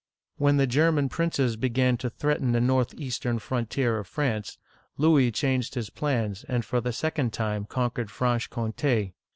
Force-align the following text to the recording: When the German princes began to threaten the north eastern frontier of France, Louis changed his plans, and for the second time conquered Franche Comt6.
When 0.37 0.57
the 0.57 0.65
German 0.65 1.09
princes 1.09 1.57
began 1.57 1.95
to 1.97 2.09
threaten 2.09 2.53
the 2.53 2.59
north 2.59 2.95
eastern 2.95 3.37
frontier 3.37 3.99
of 3.99 4.07
France, 4.07 4.57
Louis 4.97 5.29
changed 5.31 5.75
his 5.75 5.91
plans, 5.91 6.43
and 6.49 6.65
for 6.65 6.81
the 6.81 6.91
second 6.91 7.33
time 7.33 7.65
conquered 7.65 8.09
Franche 8.09 8.49
Comt6. 8.49 9.13